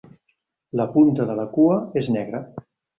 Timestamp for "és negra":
2.05-2.47